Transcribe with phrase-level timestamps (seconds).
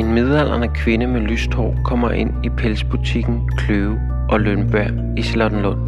[0.00, 5.78] En midalderne kvinde med lyst hår kommer ind i pelsbutikken Kløve og Lønberg i Charlottenlund.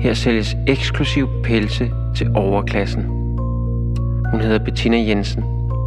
[0.00, 3.02] Her sælges eksklusiv pelse til overklassen.
[4.30, 5.44] Hun hedder Bettina Jensen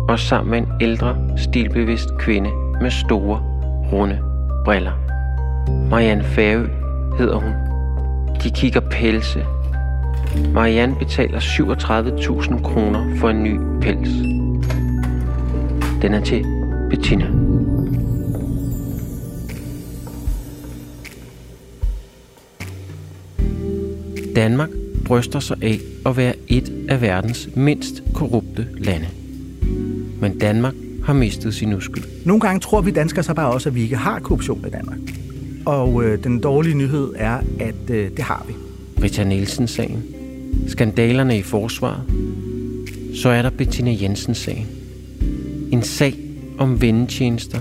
[0.09, 2.49] og sammen med en ældre, stilbevidst kvinde
[2.81, 3.43] med store,
[3.91, 4.19] runde
[4.65, 4.93] briller.
[5.89, 6.67] Marianne Færø
[7.17, 7.53] hedder hun.
[8.43, 9.45] De kigger pelse.
[10.53, 14.09] Marianne betaler 37.000 kroner for en ny pels.
[16.01, 16.58] Den er til
[16.89, 17.25] Bettina.
[24.35, 24.69] Danmark
[25.05, 29.07] bryster sig af at være et af verdens mindst korrupte lande.
[30.21, 32.03] Men Danmark har mistet sin uskyld.
[32.25, 34.97] Nogle gange tror vi danskere så bare også, at vi ikke har korruption i Danmark.
[35.65, 38.53] Og øh, den dårlige nyhed er, at øh, det har vi.
[39.03, 40.03] Rita Nielsen-sagen,
[40.67, 42.01] skandalerne i forsvaret,
[43.15, 44.67] så er der Bettina Jensen-sagen.
[45.71, 46.15] En sag
[46.59, 47.59] om vendetjenester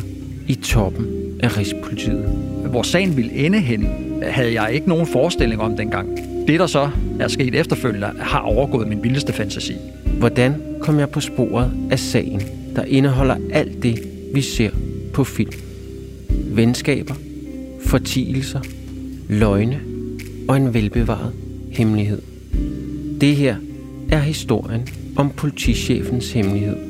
[0.49, 1.07] i toppen
[1.41, 2.25] af Rigspolitiet.
[2.71, 3.89] Hvor sagen ville ende hen,
[4.23, 6.19] havde jeg ikke nogen forestilling om dengang.
[6.47, 6.91] Det, der så
[7.21, 9.75] er sket efterfølgende, har overgået min vildeste fantasi.
[10.19, 12.43] Hvordan kom jeg på sporet af sagen,
[12.77, 14.03] der indeholder alt det,
[14.35, 14.71] vi ser
[15.13, 15.53] på film?
[16.31, 17.15] Venskaber,
[17.81, 18.61] fortielser,
[19.29, 19.81] løgne
[20.49, 21.33] og en velbevaret
[21.71, 22.23] hemmelighed.
[23.21, 23.57] Det her
[24.11, 26.88] er historien om politichefens hemmelighed.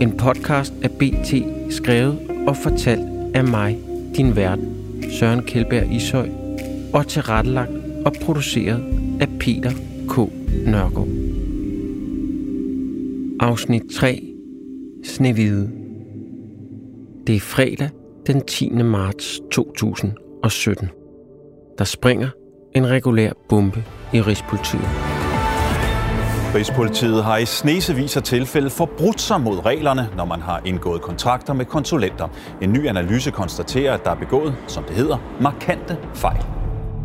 [0.00, 1.34] En podcast af BT,
[1.70, 3.78] skrevet og fortalt af mig,
[4.16, 4.58] din vært,
[5.10, 6.28] Søren Kjeldberg Ishøj,
[6.92, 7.70] og tilrettelagt
[8.04, 8.84] og produceret
[9.20, 9.70] af Peter
[10.08, 10.16] K.
[10.66, 11.08] Nørgaard.
[13.40, 14.22] Afsnit 3.
[15.04, 15.70] Snevide.
[17.26, 17.88] Det er fredag
[18.26, 18.70] den 10.
[18.70, 20.88] marts 2017.
[21.78, 22.28] Der springer
[22.74, 25.13] en regulær bombe i Rigspolitiet.
[26.54, 31.52] Rigspolitiet har i snesevis af tilfælde forbrudt sig mod reglerne, når man har indgået kontrakter
[31.52, 32.28] med konsulenter.
[32.62, 36.44] En ny analyse konstaterer, at der er begået, som det hedder, markante fejl.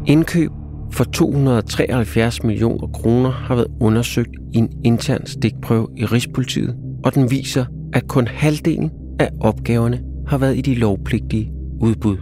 [0.06, 0.52] Indkøb
[0.92, 7.32] for 273 millioner kroner har været undersøgt i en intern stikprøve i Rigspolitiet, og den
[7.32, 12.18] viser, at kun halvdelen af opgaverne har været i de lovpligtige udbud.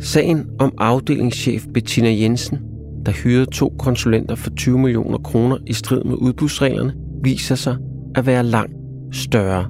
[0.00, 2.58] Sagen om afdelingschef Bettina Jensen,
[3.06, 7.76] der hyrede to konsulenter for 20 millioner kroner i strid med udbudsreglerne, viser sig
[8.14, 8.74] at være langt
[9.12, 9.66] større.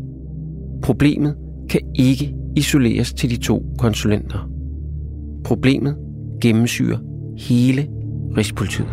[0.83, 1.37] Problemet
[1.71, 4.49] kan ikke isoleres til de to konsulenter.
[5.45, 5.97] Problemet
[6.43, 6.99] gennemsyrer
[7.39, 7.89] hele
[8.37, 8.89] Rigspolitiet.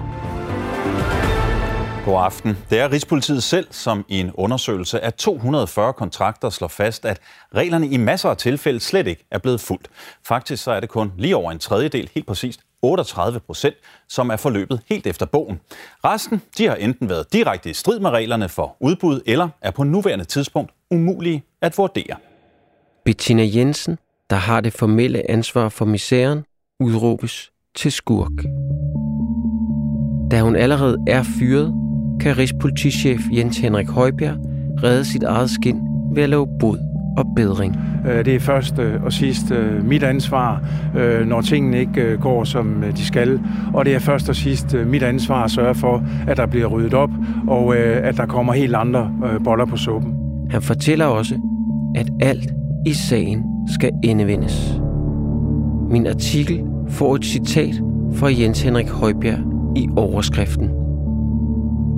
[2.05, 2.57] God aften.
[2.69, 7.19] Det er Rigspolitiet selv, som i en undersøgelse af 240 kontrakter slår fast, at
[7.55, 9.87] reglerne i masser af tilfælde slet ikke er blevet fuldt.
[10.27, 13.75] Faktisk så er det kun lige over en tredjedel, helt præcist 38 procent,
[14.09, 15.59] som er forløbet helt efter bogen.
[16.05, 19.83] Resten de har enten været direkte i strid med reglerne for udbud, eller er på
[19.83, 22.15] nuværende tidspunkt umulige at vurdere.
[23.05, 23.97] Bettina Jensen,
[24.29, 26.43] der har det formelle ansvar for misæren,
[26.79, 28.43] udråbes til skurk.
[30.31, 31.73] Da hun allerede er fyret,
[32.19, 34.37] kan Rigspolitichef Jens Henrik Højbjerg
[34.83, 35.81] redde sit eget skin
[36.15, 37.79] ved at lave bod og bedring.
[38.05, 40.61] Det er først og sidst mit ansvar,
[41.25, 43.39] når tingene ikke går, som de skal.
[43.73, 46.93] Og det er først og sidst mit ansvar at sørge for, at der bliver ryddet
[46.93, 47.09] op,
[47.47, 49.11] og at der kommer helt andre
[49.43, 50.13] boller på suppen.
[50.49, 51.35] Han fortæller også,
[51.95, 52.53] at alt
[52.85, 54.81] i sagen skal endevendes.
[55.89, 57.81] Min artikel får et citat
[58.13, 59.39] fra Jens Henrik Højbjerg
[59.75, 60.69] i overskriften.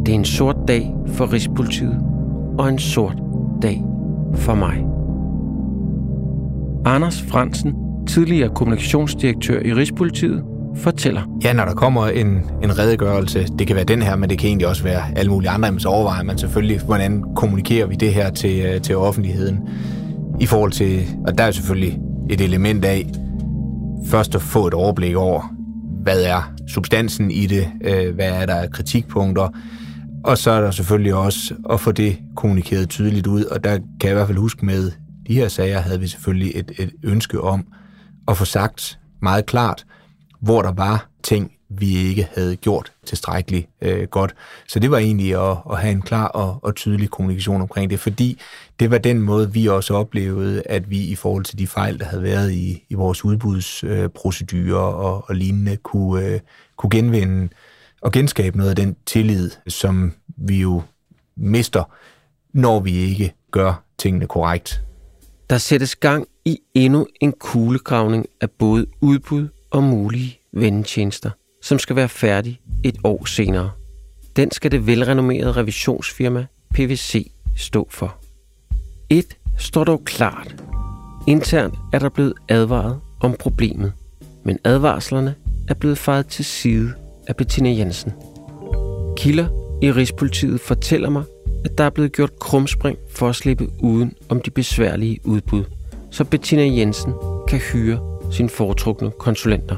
[0.06, 2.00] Det er en sort dag for Rigspolitiet
[2.60, 3.18] og en sort
[3.62, 3.84] dag
[4.34, 4.86] for mig.
[6.86, 7.74] Anders Fransen,
[8.08, 10.44] tidligere kommunikationsdirektør i Rigspolitiet,
[10.76, 11.22] fortæller.
[11.44, 12.28] Ja, når der kommer en,
[12.64, 15.50] en redegørelse, det kan være den her, men det kan egentlig også være alle mulige
[15.50, 19.60] andre, så overvejer man selvfølgelig, hvordan kommunikerer vi det her til, øh, til offentligheden
[20.40, 23.08] i forhold til, og der er selvfølgelig et element af,
[24.06, 25.54] først at få et overblik over,
[26.04, 29.50] hvad er substansen i det, øh, hvad er der af kritikpunkter,
[30.24, 33.84] og så er der selvfølgelig også at få det kommunikeret tydeligt ud, og der kan
[34.04, 34.92] jeg i hvert fald huske med
[35.30, 37.68] de her sager, havde vi selvfølgelig et, et ønske om
[38.28, 39.86] at få sagt meget klart,
[40.40, 44.36] hvor der var ting, vi ikke havde gjort tilstrækkeligt øh, godt.
[44.68, 48.00] Så det var egentlig at, at have en klar og, og tydelig kommunikation omkring det,
[48.00, 48.40] fordi
[48.80, 52.06] det var den måde, vi også oplevede, at vi i forhold til de fejl, der
[52.06, 56.40] havde været i, i vores udbudsprocedurer øh, og, og lignende, kunne, øh,
[56.78, 57.50] kunne genvinde
[58.02, 60.82] og genskabe noget af den tillid, som vi jo
[61.36, 61.84] mister,
[62.54, 64.84] når vi ikke gør tingene korrekt.
[65.50, 71.30] Der sættes gang i endnu en kuglegravning af både udbud og mulige vendetjenester,
[71.62, 73.72] som skal være færdig et år senere.
[74.36, 78.16] Den skal det velrenommerede revisionsfirma PVC stå for.
[79.10, 80.56] Et står dog klart.
[81.28, 83.94] Internt er der blevet advaret om problemet,
[84.46, 85.36] men advarslerne
[85.68, 86.94] er blevet faret til side
[87.28, 88.12] af Bettina Jensen.
[89.18, 89.48] Kilder
[89.82, 91.24] i Rigspolitiet fortæller mig,
[91.66, 95.64] at der er blevet gjort krumspring for at slippe uden om de besværlige udbud,
[96.12, 97.14] så Bettina Jensen
[97.48, 98.00] kan hyre
[98.32, 99.78] sine foretrukne konsulenter.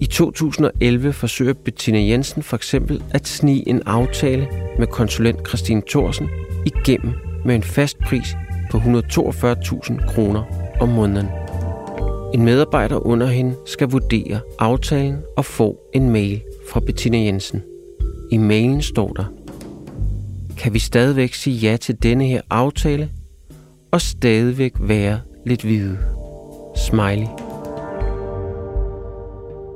[0.00, 4.48] I 2011 forsøger Bettina Jensen for eksempel at snige en aftale
[4.78, 6.28] med konsulent Christine Thorsen
[6.66, 7.12] igennem
[7.44, 8.36] med en fast pris
[8.70, 10.42] på 142.000 kroner
[10.80, 11.26] om måneden.
[12.34, 17.62] En medarbejder under hende skal vurdere aftalen og få en mail fra Bettina Jensen.
[18.30, 19.24] I mailen står der,
[20.58, 23.10] kan vi stadigvæk sige ja til denne her aftale
[23.90, 25.98] og stadigvæk være lidt hvide.
[26.76, 27.26] Smiley.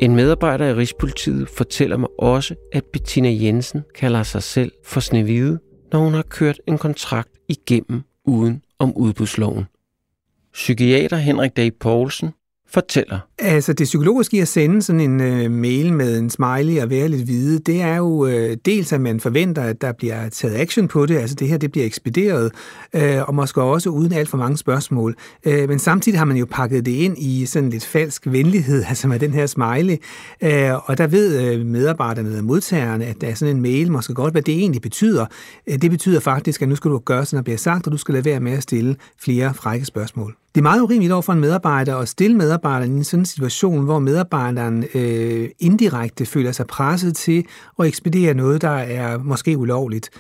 [0.00, 5.58] En medarbejder i Rigspolitiet fortæller mig også, at Bettina Jensen kalder sig selv for Snevide,
[5.92, 9.64] når hun har kørt en kontrakt igennem uden om udbudsloven.
[10.52, 12.30] Psykiater Henrik Dag Poulsen
[12.72, 13.18] fortæller.
[13.38, 17.08] Altså det psykologiske i at sende sådan en øh, mail med en smiley og være
[17.08, 20.88] lidt hvide, det er jo øh, dels, at man forventer, at der bliver taget action
[20.88, 22.52] på det, altså det her det bliver ekspederet,
[22.94, 25.16] øh, og måske også uden alt for mange spørgsmål.
[25.46, 29.08] Øh, men samtidig har man jo pakket det ind i sådan lidt falsk venlighed, altså
[29.08, 29.96] med den her smiley,
[30.42, 34.14] øh, og der ved øh, medarbejderne og modtagerne, at der er sådan en mail måske
[34.14, 35.26] godt, hvad det egentlig betyder.
[35.66, 37.98] Øh, det betyder faktisk, at nu skal du gøre, sådan der bliver sagt, og du
[37.98, 40.36] skal lade være med at stille flere frække spørgsmål.
[40.54, 43.84] Det er meget urimeligt over for en medarbejder at stille medarbejderen i en sådan situation,
[43.84, 47.44] hvor medarbejderen øh, indirekte føler sig presset til
[47.78, 50.10] at ekspedere noget, der er måske ulovligt.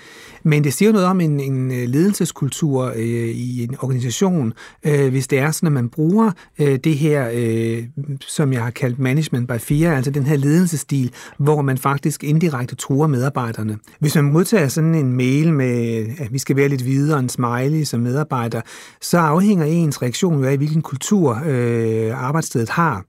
[0.42, 4.52] Men det siger noget om en, en øh, ledelseskultur øh, i en organisation,
[4.86, 7.84] øh, hvis det er sådan, at man bruger øh, det her, øh,
[8.20, 12.74] som jeg har kaldt management by fear, altså den her ledelsesstil, hvor man faktisk indirekte
[12.74, 13.78] truer medarbejderne.
[13.98, 17.84] Hvis man modtager sådan en mail med, at vi skal være lidt videre, en smiley
[17.84, 18.60] som medarbejder,
[19.00, 23.04] så afhænger ens reaktion jo er, hvilken kultur øh, arbejdsstedet har.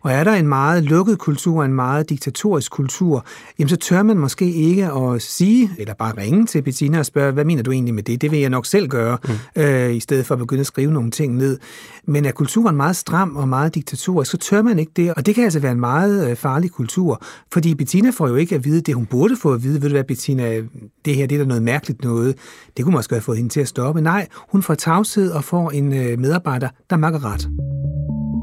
[0.00, 3.24] Og er der en meget lukket kultur, en meget diktatorisk kultur,
[3.58, 7.32] jamen så tør man måske ikke at sige, eller bare ringe til Bettina og spørge,
[7.32, 8.20] hvad mener du egentlig med det?
[8.20, 9.62] Det vil jeg nok selv gøre, mm.
[9.62, 11.58] øh, i stedet for at begynde at skrive nogle ting ned.
[12.06, 15.14] Men er kulturen meget stram og meget diktatorisk, så tør man ikke det.
[15.14, 17.22] Og det kan altså være en meget øh, farlig kultur,
[17.52, 19.82] fordi Bettina får jo ikke at vide det, hun burde få at vide.
[19.82, 20.62] Ved du hvad, Bettina,
[21.04, 22.36] det her det er der noget mærkeligt noget.
[22.76, 24.00] Det kunne måske have fået hende til at stoppe.
[24.00, 27.48] Nej, hun får tavshed og får en øh, medarbejder, der makker ret.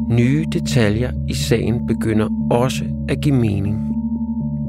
[0.10, 3.94] Nye detaljer i sagen begynder også at give mening.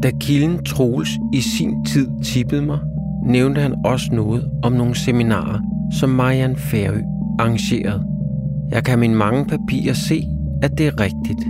[0.02, 2.78] Da kilden Troels i sin tid tippede mig,
[3.26, 5.60] nævnte han også noget om nogle seminarer,
[5.92, 7.00] som Marian Færø
[7.38, 8.04] arrangerede.
[8.70, 10.24] Jeg kan min mange papirer se,
[10.62, 11.46] at det er rigtigt.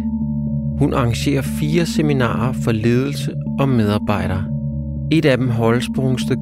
[0.79, 4.45] Hun arrangerer fire seminarer for ledelse og medarbejdere.
[5.13, 6.37] Et af dem holdes på Rungsted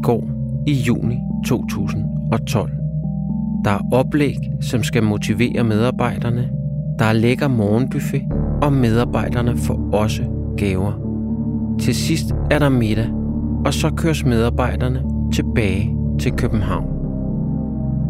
[0.67, 1.17] i juni
[1.47, 2.73] 2012.
[3.65, 6.51] Der er oplæg, som skal motivere medarbejderne
[6.99, 8.23] der er lækker morgenbuffet,
[8.63, 10.23] og medarbejderne får også
[10.57, 10.93] gaver.
[11.81, 13.09] Til sidst er der middag,
[13.65, 15.03] og så køres medarbejderne
[15.33, 16.97] tilbage til København.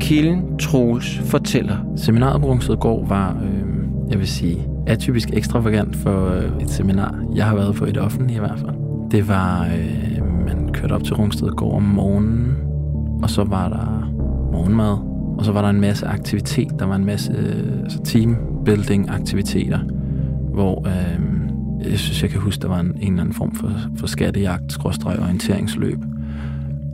[0.00, 1.76] Kilden Troels fortæller.
[1.96, 3.64] Seminaret på Rungsødgård var, øh,
[4.10, 7.14] jeg vil sige, atypisk ekstravagant for øh, et seminar.
[7.34, 8.74] Jeg har været på et offentligt i hvert fald.
[9.10, 12.56] Det var, øh, man kørte op til Rungstedgård om morgenen,
[13.22, 14.12] og så var der
[14.52, 14.96] morgenmad,
[15.38, 16.68] og så var der en masse aktivitet.
[16.78, 17.98] Der var en masse øh, altså
[18.66, 19.78] building aktiviteter,
[20.52, 21.36] hvor øh,
[21.90, 24.72] jeg synes, jeg kan huske, der var en, en eller anden form for, for skattejagt,
[24.72, 25.98] skråstrøg orienteringsløb.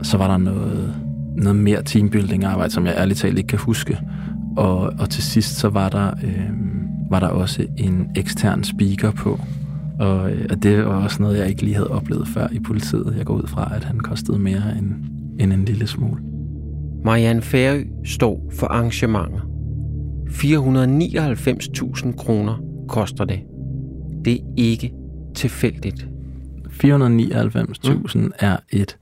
[0.01, 0.93] Så var der noget,
[1.35, 3.99] noget mere teambuilding-arbejde, som jeg ærligt talt ikke kan huske.
[4.57, 6.49] Og, og til sidst så var der, øh,
[7.09, 9.39] var der også en ekstern speaker på,
[9.99, 13.13] og, øh, og det var også noget, jeg ikke lige havde oplevet før i politiet.
[13.17, 14.93] Jeg går ud fra, at han kostede mere end,
[15.39, 16.21] end en lille smule.
[17.05, 19.52] Marianne Færø står for arrangementer.
[20.27, 23.41] 499.000 kroner koster det.
[24.25, 24.93] Det er ikke
[25.35, 26.07] tilfældigt.
[26.67, 28.31] 499.000 mm.
[28.39, 28.97] er et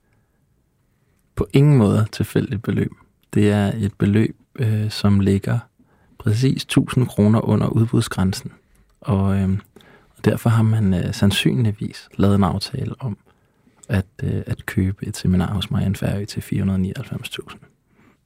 [1.34, 2.90] på ingen måde tilfældigt beløb.
[3.34, 5.58] Det er et beløb, øh, som ligger
[6.18, 8.52] præcis 1000 kroner under udbudsgrænsen.
[9.00, 9.48] Og, øh,
[10.16, 13.16] og derfor har man øh, sandsynligvis lavet en aftale om
[13.88, 17.56] at, øh, at købe et seminar hos Marianne Færø til 499.000.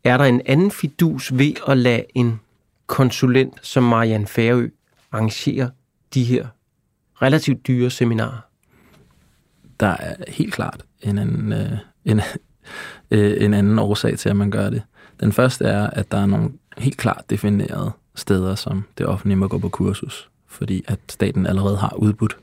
[0.05, 2.41] Er der en anden fidus ved at lade en
[2.87, 4.69] konsulent som Marian Færø
[5.13, 5.69] arrangerer
[6.15, 6.47] de her
[7.23, 8.41] relativt dyre seminarer?
[9.81, 11.73] Der er helt klart en anden, øh,
[12.05, 12.21] en,
[13.11, 14.83] øh, en anden årsag til, at man gør det.
[15.21, 19.49] Den første er, at der er nogle helt klart definerede steder, som det offentlige må
[19.49, 22.37] gå på kursus, fordi at staten allerede har udbudt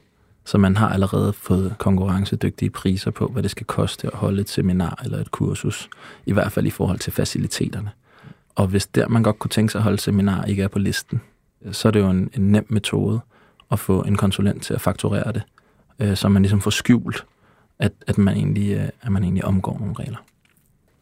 [0.46, 4.50] så man har allerede fået konkurrencedygtige priser på, hvad det skal koste at holde et
[4.50, 5.90] seminar eller et kursus,
[6.26, 7.92] i hvert fald i forhold til faciliteterne.
[8.56, 11.22] Og hvis der man godt kunne tænke sig at holde seminar ikke er på listen,
[11.72, 13.20] så er det jo en, en nem metode
[13.72, 15.44] at få en konsulent til at fakturere det,
[16.00, 17.26] øh, så man ligesom får skjult,
[17.80, 20.18] at, at, man egentlig, øh, at man egentlig omgår nogle regler.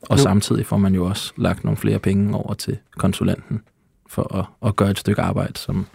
[0.01, 0.23] Og jo.
[0.23, 3.61] samtidig får man jo også lagt nogle flere penge over til konsulenten
[4.07, 5.85] for at, at gøre et stykke arbejde, som,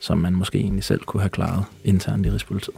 [0.00, 2.76] som man måske egentlig selv kunne have klaret internt i Rigspolitiet.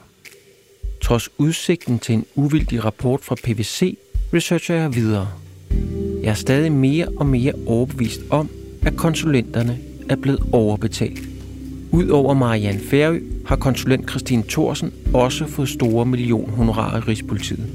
[1.02, 3.98] Trods udsigten til en uvildig rapport fra PVC,
[4.34, 5.28] researcher jeg videre.
[6.28, 8.48] Jeg er stadig mere og mere overbevist om,
[8.82, 11.20] at konsulenterne er blevet overbetalt.
[11.90, 17.66] Udover Marianne Færø har konsulent Christine Thorsen også fået store millionhonorarer i Rigspolitiet.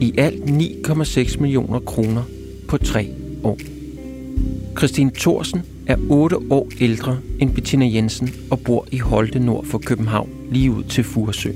[0.00, 2.22] I alt 9,6 millioner kroner
[2.68, 3.58] på tre år.
[4.78, 9.78] Christine Thorsen er 8 år ældre end Bettina Jensen og bor i Holte nord for
[9.78, 11.50] København, lige ud til Furesø.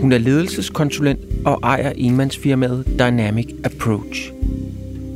[0.00, 4.37] Hun er ledelseskonsulent og ejer enmandsfirmaet Dynamic Approach.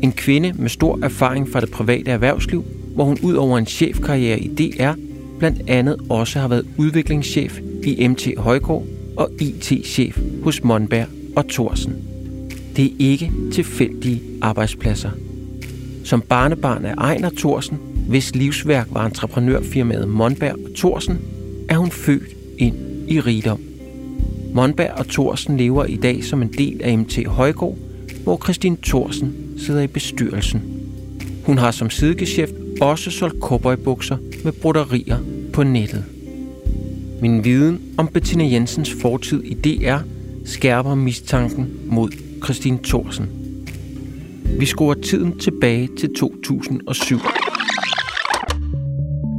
[0.03, 4.41] En kvinde med stor erfaring fra det private erhvervsliv, hvor hun ud over en chefkarriere
[4.41, 4.93] i DR,
[5.39, 8.85] blandt andet også har været udviklingschef i MT Højgaard
[9.17, 11.07] og IT-chef hos Monberg
[11.37, 11.97] og Thorsen.
[12.77, 15.11] Det er ikke tilfældige arbejdspladser.
[16.05, 17.79] Som barnebarn af Ejner Thorsen,
[18.09, 21.19] hvis livsværk var entreprenørfirmaet Monberg og Thorsen,
[21.69, 22.77] er hun født ind
[23.09, 23.61] i rigdom.
[24.55, 27.77] Monberg og Thorsen lever i dag som en del af MT Højgaard,
[28.25, 29.35] hvor Christine Thorsen
[29.67, 30.63] sidder i bestyrelsen.
[31.47, 35.19] Hun har som sidegeschæft også solgt cowboybukser med broderier
[35.53, 36.05] på nettet.
[37.21, 39.99] Min viden om Bettina Jensens fortid i DR
[40.45, 42.11] skærper mistanken mod
[42.45, 43.27] Christine Thorsen.
[44.59, 47.19] Vi skruer tiden tilbage til 2007.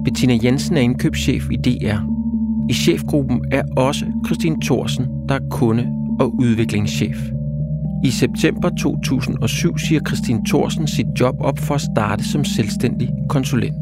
[0.06, 1.98] Bettina Jensen er indkøbschef i DR.
[2.70, 5.88] I chefgruppen er også Christine Thorsen, der er kunde-
[6.20, 7.33] og udviklingschef.
[8.04, 13.76] I september 2007 siger Christine Thorsen sit job op for at starte som selvstændig konsulent.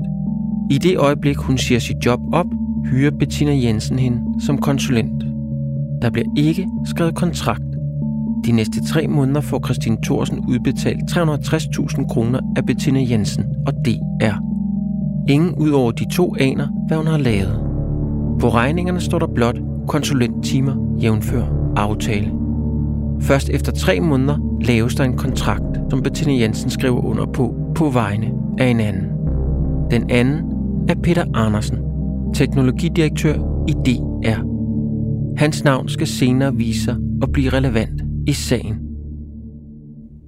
[0.72, 2.46] I det øjeblik, hun siger sit job op,
[2.86, 5.24] hyrer Bettina Jensen hende som konsulent.
[6.02, 7.64] Der bliver ikke skrevet kontrakt.
[8.46, 14.00] De næste tre måneder får Christine Thorsen udbetalt 360.000 kroner af Bettina Jensen, og det
[14.20, 14.34] er.
[15.28, 17.60] Ingen ud over de to aner, hvad hun har lavet.
[18.40, 22.41] På regningerne står der blot konsulenttimer jævnfør aftale.
[23.22, 27.90] Først efter tre måneder laves der en kontrakt, som Bettina Jensen skriver under på på
[27.90, 29.12] vegne af en anden.
[29.92, 30.42] Den anden
[30.90, 31.78] er Peter Andersen,
[32.34, 33.36] teknologidirektør
[33.68, 34.40] i DR.
[35.38, 38.80] Hans navn skal senere vise sig at blive relevant i sagen.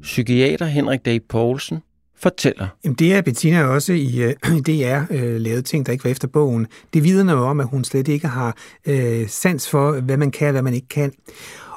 [0.01, 1.79] Psykiater Henrik Dag Poulsen
[2.23, 2.67] fortæller.
[2.83, 4.33] Jamen det er Bettina også i, øh,
[4.67, 6.67] DR øh, lavet ting, der ikke var efter bogen.
[6.93, 8.57] Det vidner jo om, at hun slet ikke har
[8.88, 11.12] øh, sans for, hvad man kan og hvad man ikke kan.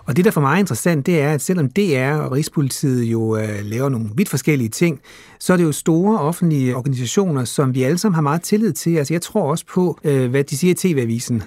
[0.07, 3.37] Og det, der for mig er interessant, det er, at selvom DR og Rigspolitiet jo
[3.37, 5.01] øh, laver nogle vidt forskellige ting,
[5.41, 8.97] så er det jo store offentlige organisationer, som vi alle sammen har meget tillid til.
[8.97, 11.43] Altså jeg tror også på, øh, hvad de siger i TV-avisen.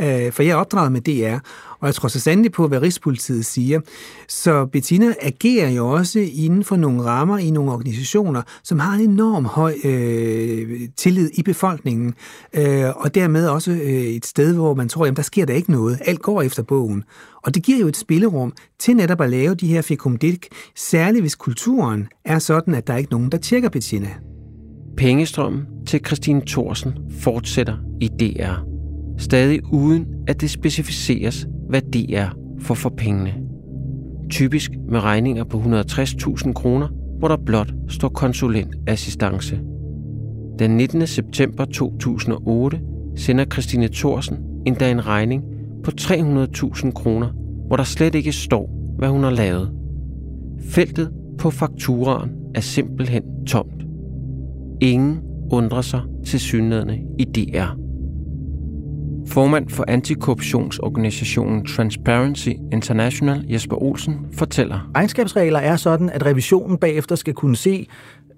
[0.00, 1.38] Øh, for jeg er opdraget med DR,
[1.80, 3.80] og jeg tror så sandelig på, hvad Rigspolitiet siger.
[4.28, 9.10] Så Bettina agerer jo også inden for nogle rammer i nogle organisationer, som har en
[9.10, 12.14] enorm høj øh, tillid i befolkningen,
[12.54, 15.72] øh, og dermed også øh, et sted, hvor man tror, jamen der sker der ikke
[15.72, 15.98] noget.
[16.04, 17.04] Alt går efter bogen.
[17.42, 21.34] Og det giver jo et spillerum til netop at lave de her fikumdik, særligt hvis
[21.34, 24.10] kulturen er sådan, at der er ikke nogen, der tjekker Bettina.
[24.96, 28.79] Pengestrømmen til Christine Thorsen fortsætter i DR.
[29.20, 32.28] Stadig uden at det specificeres, hvad det er
[32.60, 33.34] for for pengene.
[34.30, 39.60] Typisk med regninger på 160.000 kroner, hvor der blot står konsulentassistance.
[40.58, 41.06] Den 19.
[41.06, 42.80] september 2008
[43.16, 44.36] sender Christine Thorsen
[44.66, 45.44] endda en regning
[45.84, 47.28] på 300.000 kroner,
[47.66, 49.72] hvor der slet ikke står, hvad hun har lavet.
[50.60, 53.82] Feltet på fakturaen er simpelthen tomt.
[54.80, 55.18] Ingen
[55.52, 57.79] undrer sig til synlædende i DR.
[59.32, 64.90] Formand for antikorruptionsorganisationen Transparency International, Jesper Olsen, fortæller.
[64.96, 67.88] Regnskabsregler er sådan, at revisionen bagefter skal kunne se,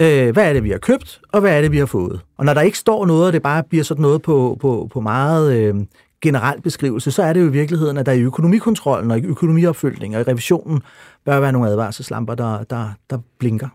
[0.00, 2.20] øh, hvad er det, vi har købt, og hvad er det, vi har fået.
[2.36, 5.00] Og når der ikke står noget, og det bare bliver sådan noget på, på, på
[5.00, 5.74] meget øh,
[6.22, 10.16] generel beskrivelse, så er det jo i virkeligheden, at der i økonomikontrollen og i økonomiopfølgning
[10.16, 10.82] og i revisionen
[11.24, 13.68] bør være nogle advarselslamper, der, der, der blinker.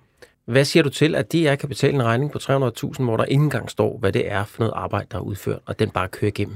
[0.45, 3.43] Hvad siger du til, at DR kan betale en regning på 300.000, hvor der ikke
[3.43, 6.29] engang står, hvad det er for noget arbejde, der er udført, og den bare kører
[6.29, 6.55] igennem?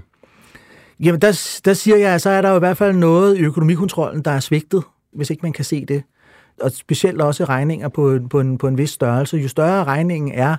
[1.02, 3.42] Jamen, der, der siger jeg, at så er der jo i hvert fald noget i
[3.42, 6.04] økonomikontrollen, der er svigtet, hvis ikke man kan se det.
[6.62, 9.38] Og specielt også regninger på, på, en, på en vis størrelse.
[9.38, 10.56] Jo større regningen er,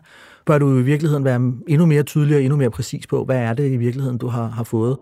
[0.47, 1.37] bør du i virkeligheden være
[1.69, 4.47] endnu mere tydelig og endnu mere præcis på, hvad er det i virkeligheden, du har,
[4.47, 4.97] har fået.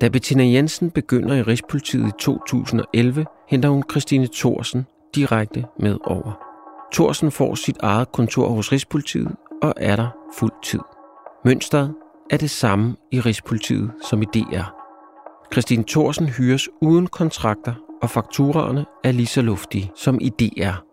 [0.00, 6.46] Da Bettina Jensen begynder i Rigspolitiet i 2011, henter hun Christine Thorsen direkte med over.
[6.92, 9.30] Thorsen får sit eget kontor hos Rigspolitiet
[9.62, 10.08] og er der
[10.38, 10.80] fuld tid.
[11.44, 11.94] Mønstret
[12.30, 14.74] er det samme i Rigspolitiet som i DR.
[15.52, 20.84] Christine Thorsen hyres uden kontrakter, og fakturaerne er lige så luftige som i DR.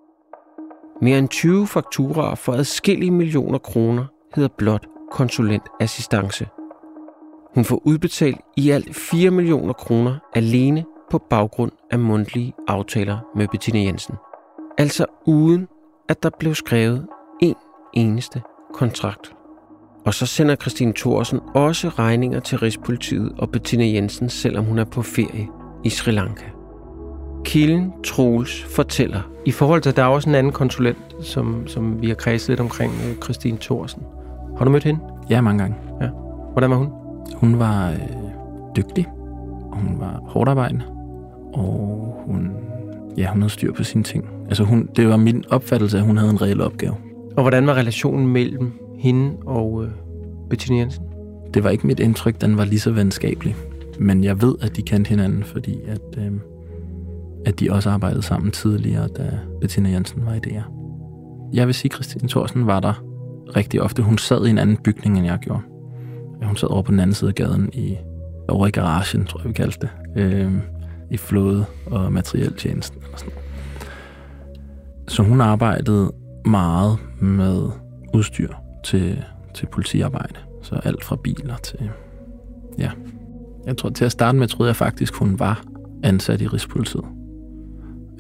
[1.02, 6.48] Mere end 20 fakturaer for adskillige millioner kroner hedder blot konsulentassistance.
[7.56, 13.48] Hun får udbetalt i alt 4 millioner kroner alene på baggrund af mundtlige aftaler med
[13.48, 14.16] Bettina Jensen.
[14.78, 15.68] Altså uden
[16.10, 17.08] at der blev skrevet
[17.42, 17.56] en
[17.94, 18.42] eneste
[18.74, 19.37] kontrakt.
[20.08, 24.84] Og så sender Christine Thorsen også regninger til Rigspolitiet og Bettina Jensen, selvom hun er
[24.84, 25.48] på ferie
[25.84, 26.44] i Sri Lanka.
[27.46, 29.22] Kilden Troels fortæller.
[29.46, 32.50] I forhold til, at der er også en anden konsulent, som, som vi har kredset
[32.50, 34.04] lidt omkring, øh, Christine Thorsen.
[34.58, 35.00] Har du mødt hende?
[35.30, 35.76] Ja, mange gange.
[36.02, 36.08] Ja.
[36.52, 36.90] Hvordan var hun?
[37.36, 37.98] Hun var øh,
[38.76, 39.08] dygtig,
[39.72, 40.86] og hun var hårdt arbejdende,
[41.54, 42.52] og hun,
[43.18, 44.30] ja, hun havde styr på sine ting.
[44.48, 46.96] Altså hun, det var min opfattelse, at hun havde en reel opgave.
[47.38, 49.90] Og hvordan var relationen mellem hende og øh,
[50.50, 51.04] Bettina Jensen?
[51.54, 53.56] Det var ikke mit indtryk, den var lige så venskabelig.
[54.00, 56.32] Men jeg ved, at de kendte hinanden, fordi at, øh,
[57.46, 60.72] at de også arbejdede sammen tidligere, da Bettina Jensen var i DR.
[61.54, 63.04] Jeg vil sige, at Christine Thorsen var der
[63.56, 64.04] rigtig ofte.
[64.04, 65.62] Hun sad i en anden bygning, end jeg gjorde.
[66.44, 67.98] Hun sad over på den anden side af gaden, i,
[68.48, 69.90] over i garagen, tror jeg, vi kaldte det.
[70.22, 70.52] Øh,
[71.12, 73.02] I flåde- og materieltjenesten.
[73.04, 73.34] Eller sådan.
[75.08, 76.12] Så hun arbejdede
[76.46, 77.70] meget med
[78.14, 78.54] udstyr
[78.88, 80.40] til, til politiarbejde.
[80.62, 81.90] Så alt fra biler til...
[82.78, 82.92] Ja.
[83.66, 85.64] Jeg tror, til at starte med, troede jeg faktisk, hun var
[86.04, 87.04] ansat i Rigspolitiet.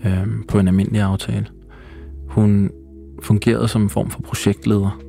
[0.05, 1.45] øhm, på en almindelig aftale.
[2.29, 2.71] Hun
[3.24, 5.07] fungerede som en form for projektleder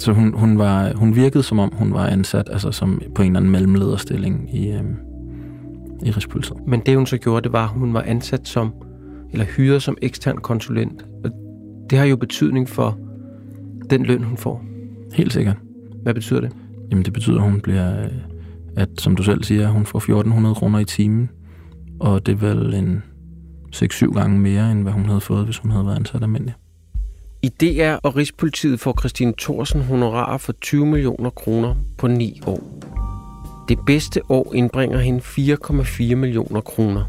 [0.00, 3.28] så hun, hun, var, hun virkede som om, hun var ansat altså som på en
[3.28, 4.96] eller anden mellemlederstilling i, øhm,
[6.02, 6.58] i Rigspolitiet.
[6.66, 8.72] Men det hun så gjorde, det var, at hun var ansat som,
[9.32, 11.06] eller hyret som ekstern konsulent.
[11.24, 11.30] Og
[11.90, 12.98] det har jo betydning for
[13.90, 14.64] den løn, hun får.
[15.14, 15.56] Helt sikkert.
[16.02, 16.52] Hvad betyder det?
[16.90, 18.10] Jamen det betyder, at hun bliver, øh,
[18.76, 21.30] at som du selv siger, hun får 1400 kroner i timen.
[22.00, 23.02] Og det er vel en
[23.76, 26.54] 6-7 gange mere, end hvad hun havde fået, hvis hun havde været ansat almindelig.
[27.42, 32.62] I DR og Rigspolitiet får Christine Thorsen honorar for 20 millioner kroner på 9 år.
[33.68, 37.04] Det bedste år indbringer hende 4,4 millioner kroner.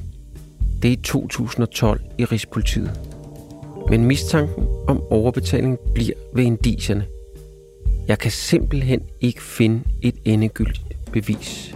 [0.82, 3.00] Det er i 2012 i Rigspolitiet.
[3.90, 7.06] Men mistanken om overbetaling bliver ved indicierne.
[8.08, 11.76] Jeg kan simpelthen ikke finde et endegyldigt bevis.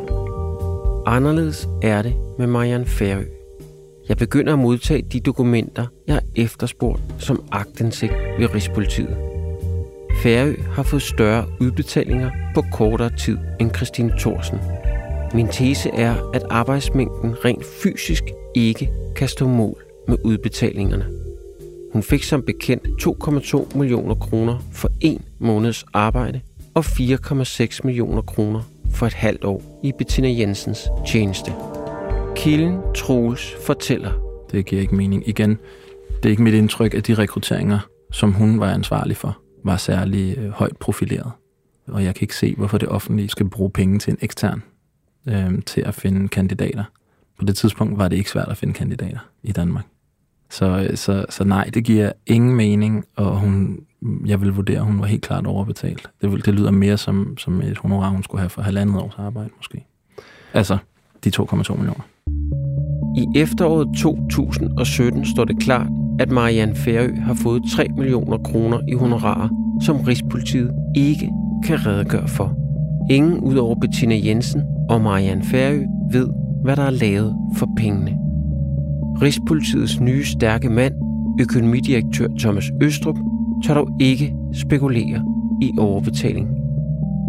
[1.06, 3.24] Anderledes er det med Marianne Færø.
[4.10, 9.18] Jeg begynder at modtage de dokumenter, jeg har efterspurgt som agtindsigt ved Rigspolitiet.
[10.24, 14.58] Færø har fået større udbetalinger på kortere tid end Christine Thorsen.
[15.34, 18.24] Min tese er, at arbejdsmængden rent fysisk
[18.56, 21.15] ikke kan stå mål med udbetalingerne.
[21.96, 22.84] Hun fik som bekendt
[23.74, 26.42] 2,2 millioner kroner for en måneds arbejde
[26.74, 31.52] og 4,6 millioner kroner for et halvt år i Bettina Jensens tjeneste.
[32.36, 34.12] Kilden Troels fortæller.
[34.52, 35.28] Det giver ikke mening.
[35.28, 35.50] Igen,
[36.18, 37.80] det er ikke mit indtryk, at de rekrutteringer,
[38.12, 41.32] som hun var ansvarlig for, var særlig øh, højt profileret.
[41.88, 44.64] Og jeg kan ikke se, hvorfor det offentlige skal bruge penge til en ekstern
[45.28, 46.84] øh, til at finde kandidater.
[47.40, 49.86] På det tidspunkt var det ikke svært at finde kandidater i Danmark.
[50.50, 53.80] Så, så, så nej, det giver ingen mening, og hun,
[54.26, 56.10] jeg vil vurdere, at hun var helt klart overbetalt.
[56.22, 59.50] Det, det lyder mere som, som et honorar, hun skulle have for halvandet års arbejde
[59.58, 59.86] måske.
[60.54, 60.78] Altså
[61.24, 62.04] de 2,2 millioner.
[63.18, 65.88] I efteråret 2017 står det klart,
[66.20, 69.50] at Marianne Færø har fået 3 millioner kroner i honorarer,
[69.82, 71.32] som Rigspolitiet ikke
[71.66, 72.58] kan redegøre for.
[73.12, 76.30] Ingen udover Bettina Jensen og Marianne Færø ved,
[76.64, 78.25] hvad der er lavet for pengene.
[79.22, 80.94] Rigspolitiets nye stærke mand,
[81.42, 83.16] økonomidirektør Thomas Østrup,
[83.66, 85.26] tør dog ikke spekulere
[85.62, 86.50] i overbetaling.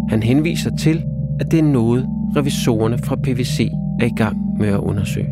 [0.09, 1.03] Han henviser til,
[1.39, 3.69] at det er noget, revisorerne fra PVC
[3.99, 5.29] er i gang med at undersøge.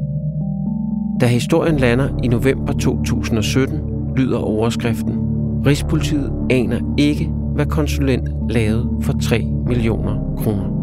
[1.21, 3.79] Da historien lander i november 2017,
[4.17, 5.13] lyder overskriften
[5.65, 10.74] Rigspolitiet aner ikke, hvad konsulent lavede for 3 millioner kroner.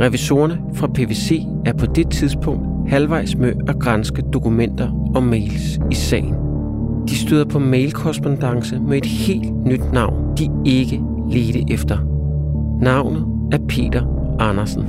[0.00, 5.94] Revisorerne fra PVC er på det tidspunkt halvvejs med at grænske dokumenter og mails i
[5.94, 6.34] sagen.
[7.08, 11.98] De støder på mailkorrespondence med et helt nyt navn, de ikke ledte efter.
[12.82, 14.84] Navnet er Peter Andersen,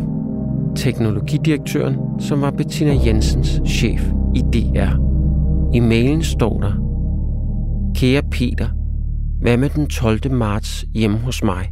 [0.76, 4.91] teknologidirektøren, som var Bettina Jensens chef i DR.
[5.74, 6.74] I mailen står der,
[7.95, 8.67] Kære Peter,
[9.41, 10.32] hvad med den 12.
[10.32, 11.69] marts hjemme hos mig?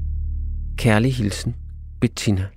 [0.77, 1.55] Kærlig hilsen,
[2.01, 2.56] Bettina.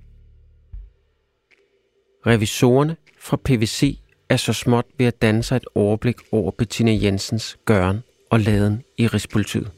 [2.27, 3.97] Revisorerne fra PVC
[4.29, 8.83] er så småt ved at danne sig et overblik over Bettina Jensens gøren og laden
[8.97, 9.71] i Rigspolitiet.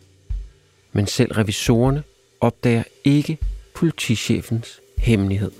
[0.93, 2.03] Men selv revisorerne
[2.41, 3.37] opdager ikke
[3.75, 5.51] politichefens hemmelighed.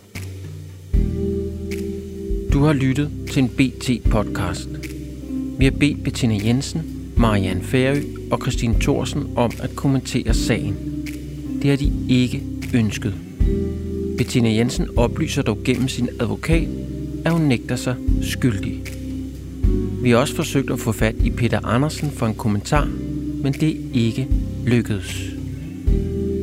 [2.54, 4.70] Du har lyttet til en BT-podcast.
[5.60, 10.76] Vi har bedt Bettina Jensen, Marianne Færø og Christine Thorsen om at kommentere sagen.
[11.62, 12.44] Det har de ikke
[12.74, 13.16] ønsket.
[14.18, 16.68] Bettina Jensen oplyser dog gennem sin advokat,
[17.26, 18.82] at hun nægter sig skyldig.
[20.02, 22.90] Vi har også forsøgt at få fat i Peter Andersen for en kommentar,
[23.44, 24.28] men det er ikke
[24.66, 25.22] lykkedes.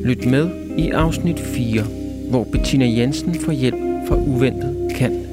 [0.05, 1.83] Lyt med i afsnit 4,
[2.31, 5.30] hvor Bettina Jensen får hjælp fra uventet kant